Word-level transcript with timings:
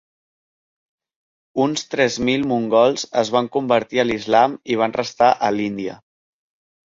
Uns 1.65 1.83
tres 1.91 2.15
mil 2.29 2.47
mongols 2.51 3.05
es 3.23 3.31
van 3.35 3.49
convertir 3.57 4.01
a 4.05 4.05
l'islam 4.13 4.55
i 4.77 4.79
van 4.83 4.97
restar 4.99 5.31
a 5.49 5.55
l'Índia. 5.59 5.97